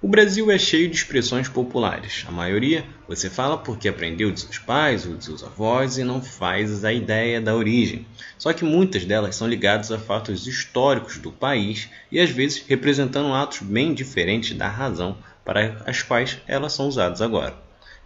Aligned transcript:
O 0.00 0.06
Brasil 0.06 0.48
é 0.48 0.56
cheio 0.56 0.88
de 0.88 0.94
expressões 0.94 1.48
populares. 1.48 2.24
A 2.28 2.30
maioria 2.30 2.84
você 3.08 3.28
fala 3.28 3.58
porque 3.58 3.88
aprendeu 3.88 4.30
de 4.30 4.42
seus 4.42 4.56
pais 4.56 5.04
ou 5.04 5.16
de 5.16 5.24
seus 5.24 5.42
avós 5.42 5.98
e 5.98 6.04
não 6.04 6.22
faz 6.22 6.84
a 6.84 6.92
ideia 6.92 7.40
da 7.40 7.56
origem. 7.56 8.06
Só 8.38 8.52
que 8.52 8.64
muitas 8.64 9.04
delas 9.04 9.34
são 9.34 9.48
ligadas 9.48 9.90
a 9.90 9.98
fatos 9.98 10.46
históricos 10.46 11.18
do 11.18 11.32
país 11.32 11.88
e 12.12 12.20
às 12.20 12.30
vezes 12.30 12.62
representando 12.68 13.34
atos 13.34 13.58
bem 13.58 13.92
diferentes 13.92 14.56
da 14.56 14.68
razão 14.68 15.18
para 15.44 15.82
as 15.84 16.00
quais 16.00 16.38
elas 16.46 16.74
são 16.74 16.86
usadas 16.86 17.20
agora. 17.20 17.56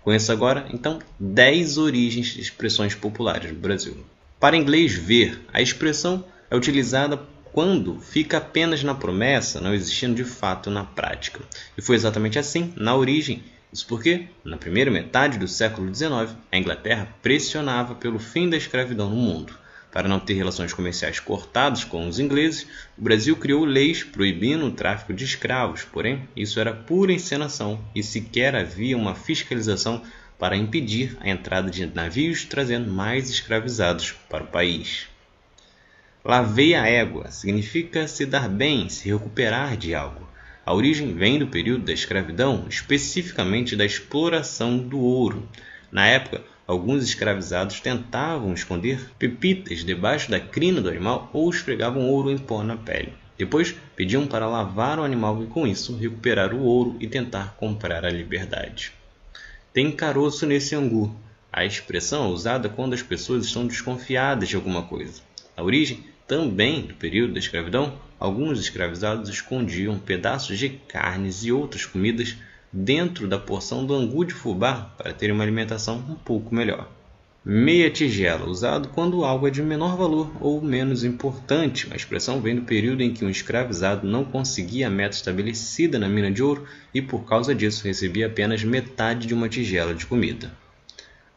Conheça 0.03 0.33
agora, 0.33 0.67
então, 0.73 0.99
10 1.21 1.77
origens 1.77 2.29
de 2.29 2.41
expressões 2.41 2.95
populares 2.95 3.51
do 3.51 3.59
Brasil. 3.59 4.03
Para 4.41 4.57
inglês 4.57 4.95
ver, 4.95 5.45
a 5.53 5.61
expressão 5.61 6.25
é 6.51 6.57
utilizada 6.57 7.21
quando 7.53 8.01
fica 8.01 8.39
apenas 8.39 8.83
na 8.83 8.95
promessa, 8.95 9.61
não 9.61 9.75
existindo 9.75 10.15
de 10.15 10.25
fato 10.25 10.71
na 10.71 10.85
prática. 10.85 11.41
E 11.77 11.83
foi 11.83 11.95
exatamente 11.95 12.39
assim 12.39 12.73
na 12.77 12.97
origem. 12.97 13.43
Isso 13.73 13.87
porque, 13.87 14.27
na 14.45 14.57
primeira 14.57 14.91
metade 14.91 15.39
do 15.39 15.47
século 15.47 15.95
XIX, 15.95 16.35
a 16.51 16.59
Inglaterra 16.59 17.09
pressionava 17.23 17.95
pelo 17.95 18.19
fim 18.19 18.49
da 18.49 18.57
escravidão 18.57 19.11
no 19.11 19.17
mundo. 19.17 19.55
Para 19.91 20.09
não 20.09 20.19
ter 20.19 20.33
relações 20.33 20.73
comerciais 20.73 21.21
cortadas 21.21 21.85
com 21.85 22.09
os 22.09 22.19
ingleses, 22.19 22.67
o 22.97 23.03
Brasil 23.03 23.37
criou 23.37 23.65
leis 23.65 24.03
proibindo 24.03 24.65
o 24.65 24.73
tráfico 24.73 25.13
de 25.13 25.25
escravos, 25.25 25.85
porém, 25.85 26.27
isso 26.35 26.59
era 26.59 26.73
pura 26.73 27.13
encenação 27.13 27.79
e 27.95 28.03
sequer 28.03 28.57
havia 28.57 28.97
uma 28.97 29.15
fiscalização 29.15 30.03
para 30.39 30.57
impedir 30.57 31.17
a 31.21 31.29
entrada 31.29 31.71
de 31.71 31.85
navios 31.85 32.47
trazendo 32.47 32.91
mais 32.91 33.29
escravizados 33.29 34.13
para 34.31 34.45
o 34.45 34.49
país. 34.49 35.12
Lavei 36.25 36.73
a 36.77 36.87
égua 36.87 37.33
significa 37.33 38.07
se 38.07 38.25
dar 38.25 38.49
bem, 38.49 38.89
se 38.89 39.11
recuperar 39.11 39.77
de 39.77 39.93
algo. 39.93 40.29
A 40.65 40.73
origem 40.73 41.13
vem 41.15 41.37
do 41.37 41.49
período 41.49 41.87
da 41.87 41.93
escravidão, 41.93 42.67
especificamente 42.69 43.75
da 43.75 43.85
exploração 43.85 44.79
do 44.79 45.01
ouro. 45.01 45.49
Na 45.91 46.07
época, 46.07 46.41
alguns 46.65 47.03
escravizados 47.03 47.81
tentavam 47.81 48.55
esconder 48.55 49.11
pepitas 49.19 49.85
debaixo 49.85 50.31
da 50.31 50.39
crina 50.39 50.81
do 50.81 50.89
animal 50.89 51.29
ou 51.33 51.51
esfregavam 51.51 52.09
ouro 52.09 52.31
em 52.31 52.39
pó 52.39 52.63
na 52.63 52.77
pele. 52.77 53.13
Depois, 53.37 53.75
pediam 53.97 54.25
para 54.25 54.47
lavar 54.47 55.01
o 55.01 55.03
animal 55.03 55.43
e, 55.43 55.49
com 55.49 55.67
isso, 55.67 55.97
recuperar 55.97 56.55
o 56.55 56.63
ouro 56.63 56.97
e 57.01 57.09
tentar 57.09 57.57
comprar 57.57 58.05
a 58.05 58.11
liberdade. 58.11 58.93
Tem 59.73 59.91
caroço 59.91 60.47
nesse 60.47 60.77
angu. 60.77 61.13
A 61.53 61.65
expressão 61.65 62.27
é 62.27 62.29
usada 62.29 62.69
quando 62.69 62.95
as 62.95 63.03
pessoas 63.03 63.45
estão 63.45 63.67
desconfiadas 63.67 64.49
de 64.49 64.55
alguma 64.55 64.83
coisa. 64.83 65.21
A 65.57 65.63
origem 65.65 66.12
também 66.27 66.83
do 66.83 66.95
período 66.95 67.35
da 67.35 67.39
escravidão, 67.39 67.99
alguns 68.19 68.61
escravizados 68.61 69.29
escondiam 69.29 69.99
pedaços 69.99 70.59
de 70.59 70.69
carnes 70.69 71.45
e 71.45 71.53
outras 71.53 71.85
comidas 71.85 72.37
dentro 72.73 73.29
da 73.29 73.39
porção 73.39 73.85
do 73.85 73.95
angu 73.95 74.25
de 74.25 74.33
fubá 74.33 74.93
para 74.97 75.13
terem 75.13 75.35
uma 75.35 75.45
alimentação 75.45 75.97
um 76.09 76.15
pouco 76.15 76.55
melhor. 76.55 76.89
Meia 77.45 77.91
tigela, 77.91 78.49
usado 78.49 78.89
quando 78.91 79.25
algo 79.25 79.49
é 79.49 79.51
de 79.51 79.61
menor 79.61 79.97
valor 79.97 80.31
ou 80.41 80.63
menos 80.63 81.03
importante. 81.03 81.89
A 81.91 81.97
expressão 81.97 82.41
vem 82.41 82.55
do 82.55 82.63
período 82.63 83.03
em 83.03 83.13
que 83.13 83.25
um 83.25 83.29
escravizado 83.29 84.07
não 84.07 84.25
conseguia 84.25 84.87
a 84.87 84.91
meta 84.91 85.17
estabelecida 85.17 85.99
na 85.99 86.09
mina 86.09 86.31
de 86.31 86.41
ouro 86.41 86.65
e, 86.95 87.03
por 87.03 87.25
causa 87.25 87.53
disso, 87.53 87.83
recebia 87.85 88.29
apenas 88.29 88.63
metade 88.63 89.27
de 89.27 89.35
uma 89.35 89.49
tigela 89.49 89.93
de 89.93 90.07
comida. 90.07 90.53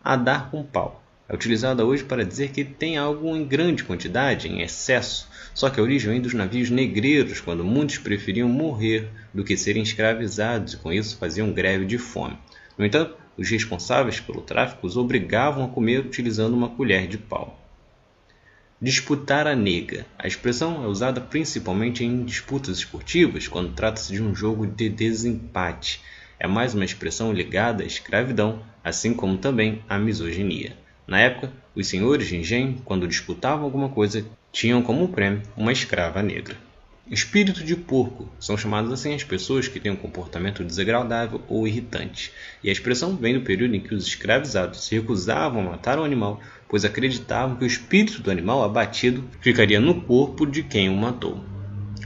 A 0.03 0.15
dar 0.15 0.51
com 0.51 0.63
pau 0.63 1.03
é 1.27 1.33
utilizada 1.33 1.83
hoje 1.83 2.03
para 2.03 2.23
dizer 2.23 2.51
que 2.51 2.63
tem 2.63 2.97
algo 2.97 3.35
em 3.35 3.43
grande 3.43 3.83
quantidade, 3.83 4.47
em 4.47 4.61
excesso, 4.61 5.27
só 5.55 5.69
que 5.69 5.79
a 5.79 5.83
origem 5.83 6.11
vem 6.11 6.21
dos 6.21 6.33
navios 6.33 6.69
negreiros, 6.69 7.41
quando 7.41 7.63
muitos 7.63 7.97
preferiam 7.97 8.47
morrer 8.47 9.09
do 9.33 9.43
que 9.43 9.57
serem 9.57 9.81
escravizados 9.81 10.73
e 10.73 10.77
com 10.77 10.93
isso 10.93 11.17
faziam 11.17 11.51
greve 11.51 11.85
de 11.85 11.97
fome. 11.97 12.37
No 12.77 12.85
entanto, 12.85 13.15
os 13.37 13.49
responsáveis 13.49 14.19
pelo 14.19 14.41
tráfico 14.41 14.85
os 14.85 14.97
obrigavam 14.97 15.65
a 15.65 15.69
comer 15.69 15.99
utilizando 15.99 16.53
uma 16.53 16.69
colher 16.69 17.07
de 17.07 17.17
pau. 17.17 17.59
Disputar 18.79 19.47
a 19.47 19.55
nega. 19.55 20.05
A 20.19 20.27
expressão 20.27 20.83
é 20.83 20.87
usada 20.87 21.19
principalmente 21.19 22.03
em 22.03 22.23
disputas 22.23 22.77
esportivas, 22.77 23.47
quando 23.47 23.73
trata-se 23.73 24.13
de 24.13 24.21
um 24.21 24.35
jogo 24.35 24.67
de 24.67 24.89
desempate. 24.89 26.01
É 26.37 26.45
mais 26.45 26.75
uma 26.75 26.85
expressão 26.85 27.33
ligada 27.33 27.83
à 27.83 27.87
escravidão, 27.87 28.61
assim 28.83 29.13
como 29.13 29.37
também 29.37 29.81
à 29.87 29.97
misoginia. 29.97 30.84
Na 31.07 31.19
época, 31.19 31.51
os 31.75 31.87
senhores 31.87 32.27
de 32.27 32.37
engenho, 32.37 32.81
quando 32.83 33.07
disputavam 33.07 33.65
alguma 33.65 33.89
coisa, 33.89 34.25
tinham 34.51 34.81
como 34.81 35.09
prêmio 35.09 35.43
uma 35.55 35.71
escrava 35.71 36.23
negra. 36.23 36.55
Espírito 37.09 37.63
de 37.63 37.75
porco 37.75 38.27
são 38.39 38.57
chamadas 38.57 38.91
assim 38.91 39.13
as 39.13 39.23
pessoas 39.23 39.67
que 39.67 39.79
têm 39.79 39.91
um 39.91 39.95
comportamento 39.95 40.63
desagradável 40.63 41.39
ou 41.47 41.67
irritante, 41.67 42.31
e 42.63 42.69
a 42.69 42.71
expressão 42.71 43.15
vem 43.15 43.35
do 43.35 43.45
período 43.45 43.75
em 43.75 43.79
que 43.79 43.93
os 43.93 44.07
escravizados 44.07 44.83
se 44.83 44.95
recusavam 44.95 45.61
a 45.61 45.71
matar 45.71 45.99
o 45.99 46.03
animal, 46.03 46.41
pois 46.67 46.83
acreditavam 46.83 47.57
que 47.57 47.63
o 47.63 47.67
espírito 47.67 48.23
do 48.23 48.31
animal 48.31 48.63
abatido 48.63 49.23
ficaria 49.39 49.79
no 49.79 50.01
corpo 50.01 50.47
de 50.47 50.63
quem 50.63 50.89
o 50.89 50.95
matou. 50.95 51.43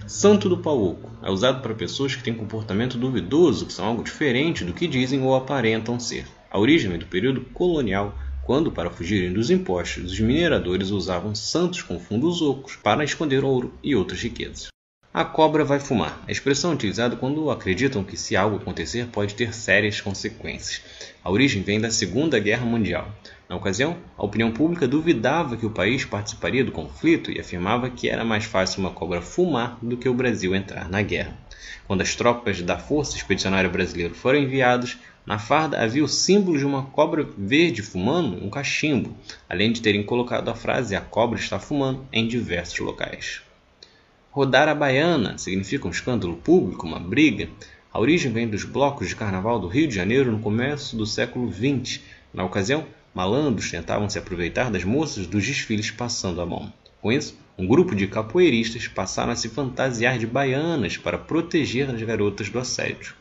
Santo 0.06 0.50
do 0.50 0.58
pau 0.58 0.84
oco 0.84 1.10
é 1.24 1.32
usado 1.32 1.62
para 1.62 1.74
pessoas 1.74 2.14
que 2.14 2.24
têm 2.24 2.34
comportamento 2.34 2.98
duvidoso, 2.98 3.68
que 3.68 3.74
são 3.74 3.86
algo 3.86 4.04
diferente 4.04 4.66
do 4.66 4.74
que 4.74 4.86
dizem 4.86 5.22
ou 5.22 5.34
aparentam 5.34 5.98
ser. 5.98 6.26
A 6.52 6.60
origem 6.60 6.90
vem 6.90 7.00
do 7.00 7.06
período 7.06 7.42
colonial 7.54 8.18
quando, 8.50 8.72
para 8.72 8.90
fugirem 8.90 9.32
dos 9.32 9.52
impostos, 9.52 10.14
os 10.14 10.20
mineradores 10.20 10.90
usavam 10.90 11.36
santos 11.36 11.84
com 11.84 12.00
fundos 12.00 12.42
ocos 12.42 12.76
para 12.76 13.04
esconder 13.04 13.44
ouro 13.44 13.72
e 13.84 13.96
outras 13.96 14.24
riquezas. 14.24 14.70
A 15.14 15.24
cobra 15.24 15.64
vai 15.64 15.80
fumar. 15.80 16.20
A 16.28 16.32
expressão 16.32 16.72
é 16.72 16.74
utilizada 16.74 17.16
quando 17.16 17.52
acreditam 17.52 18.04
que 18.04 18.18
se 18.18 18.36
algo 18.36 18.58
acontecer 18.58 19.06
pode 19.12 19.36
ter 19.36 19.54
sérias 19.54 20.02
consequências. 20.02 20.82
A 21.24 21.30
origem 21.30 21.62
vem 21.62 21.80
da 21.80 21.92
Segunda 21.92 22.40
Guerra 22.40 22.66
Mundial. 22.66 23.08
Na 23.48 23.56
ocasião, 23.56 23.98
a 24.18 24.26
opinião 24.26 24.52
pública 24.52 24.88
duvidava 24.88 25.56
que 25.56 25.68
o 25.68 25.72
país 25.72 26.04
participaria 26.04 26.66
do 26.66 26.72
conflito 26.72 27.32
e 27.32 27.40
afirmava 27.40 27.92
que 27.92 28.10
era 28.10 28.26
mais 28.26 28.46
fácil 28.46 28.80
uma 28.80 28.90
cobra 28.90 29.22
fumar 29.22 29.78
do 29.80 29.96
que 29.96 30.10
o 30.10 30.14
Brasil 30.16 30.56
entrar 30.56 30.90
na 30.90 31.04
guerra. 31.04 31.38
Quando 31.86 32.02
as 32.02 32.16
tropas 32.16 32.64
da 32.64 32.80
Força 32.80 33.16
Expedicionária 33.16 33.70
Brasileira 33.70 34.16
foram 34.16 34.40
enviadas, 34.40 34.98
na 35.30 35.38
farda 35.38 35.80
havia 35.80 36.04
o 36.04 36.08
símbolo 36.08 36.58
de 36.58 36.66
uma 36.66 36.86
cobra 36.86 37.24
verde 37.38 37.84
fumando 37.84 38.44
um 38.44 38.50
cachimbo, 38.50 39.16
além 39.48 39.72
de 39.72 39.80
terem 39.80 40.02
colocado 40.02 40.50
a 40.50 40.56
frase 40.56 40.96
A 40.96 41.02
cobra 41.02 41.38
está 41.38 41.60
fumando 41.60 42.04
em 42.12 42.28
diversos 42.28 42.80
locais. 42.80 43.44
Rodar 44.32 44.68
a 44.68 44.74
baiana 44.74 45.38
significa 45.38 45.88
um 45.88 45.92
escândalo 45.92 46.36
público, 46.38 46.88
uma 46.88 47.00
briga. 47.00 47.48
A 47.94 48.00
origem 48.00 48.32
vem 48.32 48.48
dos 48.48 48.64
blocos 48.64 49.08
de 49.08 49.16
carnaval 49.16 49.60
do 49.60 49.68
Rio 49.68 49.88
de 49.88 49.94
Janeiro 49.94 50.32
no 50.32 50.40
começo 50.40 50.98
do 50.98 51.06
século 51.06 51.54
XX. 51.54 52.02
Na 52.34 52.44
ocasião, 52.44 52.88
malandros 53.14 53.70
tentavam 53.70 54.10
se 54.10 54.18
aproveitar 54.18 54.72
das 54.72 54.84
moças 54.84 55.28
dos 55.28 55.46
desfiles 55.46 55.92
passando 55.92 56.42
a 56.42 56.46
mão. 56.48 56.74
Com 57.04 57.12
isso, 57.12 57.38
um 57.56 57.68
grupo 57.68 57.94
de 57.94 58.08
capoeiristas 58.08 58.88
passaram 58.88 59.32
a 59.32 59.36
se 59.36 59.48
fantasiar 59.48 60.18
de 60.18 60.26
baianas 60.26 60.98
para 60.98 61.20
proteger 61.20 61.88
as 61.88 62.02
garotas 62.02 62.50
do 62.50 62.58
assédio. 62.58 63.14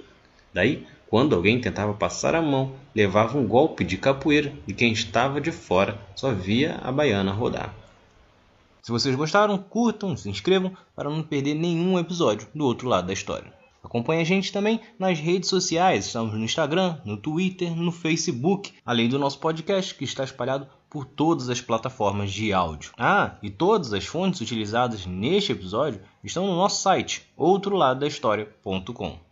Daí, 0.55 0.87
quando 1.09 1.35
alguém 1.35 1.61
tentava 1.61 1.95
passar 1.95 2.35
a 2.35 2.43
mão, 2.43 2.73
levava 2.95 3.39
um 3.39 3.47
golpe 3.47 3.83
de 3.83 3.97
capoeira 3.97 4.53
e 4.67 4.75
quem 4.75 4.93
estava 4.93 5.41
de 5.41 5.51
fora 5.51 5.99
só 6.15 6.33
via 6.33 6.79
a 6.83 6.93
baiana 6.93 7.33
rodar. 7.33 7.75
Se 8.83 8.93
vocês 8.93 9.15
gostaram, 9.15 9.59
curtam, 9.59 10.17
se 10.17 10.29
inscrevam 10.29 10.73
para 10.95 11.11
não 11.11 11.23
perder 11.23 11.55
nenhum 11.55 11.99
episódio 11.99 12.49
do 12.55 12.65
outro 12.65 12.89
lado 12.89 13.07
da 13.07 13.13
história. 13.13 13.53
Acompanhe 13.83 14.21
a 14.21 14.25
gente 14.25 14.53
também 14.53 14.81
nas 14.99 15.19
redes 15.19 15.49
sociais, 15.49 16.07
estamos 16.07 16.35
no 16.35 16.45
Instagram, 16.45 16.99
no 17.05 17.17
Twitter, 17.17 17.75
no 17.75 17.93
Facebook, 17.93 18.73
além 18.85 19.09
do 19.09 19.19
nosso 19.19 19.39
podcast 19.39 19.95
que 19.95 20.05
está 20.05 20.25
espalhado 20.25 20.69
por 20.91 21.05
todas 21.05 21.49
as 21.49 21.61
plataformas 21.61 22.31
de 22.31 22.53
áudio. 22.53 22.93
Ah, 22.99 23.37
e 23.43 23.49
todas 23.51 23.93
as 23.93 24.05
fontes 24.05 24.41
utilizadas 24.41 25.07
neste 25.07 25.53
episódio 25.53 26.01
estão 26.23 26.47
no 26.47 26.57
nosso 26.57 26.83
site, 26.83 27.23
outroladodahistoria.com. 27.37 29.28